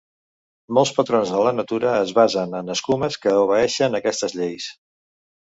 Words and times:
Molts 0.77 0.91
patrons 0.99 1.33
de 1.33 1.43
la 1.47 1.51
natura 1.57 1.91
es 2.05 2.13
basen 2.21 2.57
en 2.61 2.77
escumes 2.77 3.19
que 3.27 3.35
obeeixen 3.43 4.01
aquestes 4.01 4.37
lleis. 4.41 4.73